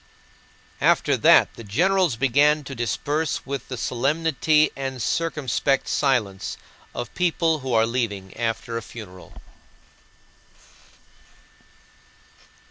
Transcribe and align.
After 0.81 1.15
that 1.15 1.53
the 1.53 1.63
generals 1.63 2.15
began 2.15 2.63
to 2.63 2.73
disperse 2.73 3.45
with 3.45 3.67
the 3.67 3.77
solemnity 3.77 4.71
and 4.75 4.99
circumspect 4.99 5.87
silence 5.87 6.57
of 6.95 7.13
people 7.13 7.59
who 7.59 7.71
are 7.75 7.85
leaving, 7.85 8.35
after 8.35 8.77
a 8.77 8.81
funeral. 8.81 9.39